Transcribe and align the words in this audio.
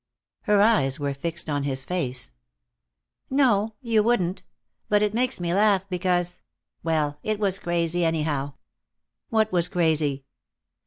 Her 0.45 0.59
eyes 0.63 0.99
were 0.99 1.13
fixed 1.13 1.47
on 1.47 1.61
his 1.61 1.85
face. 1.85 2.33
"No. 3.29 3.75
You 3.83 4.01
wouldn't. 4.01 4.41
But 4.89 5.03
it 5.03 5.13
makes 5.13 5.39
me 5.39 5.53
laugh, 5.53 5.87
because 5.89 6.41
well, 6.81 7.19
it 7.21 7.37
was 7.37 7.59
crazy, 7.59 8.03
anyhow." 8.03 8.55
"What 9.29 9.51
was 9.51 9.69
crazy?" 9.69 10.25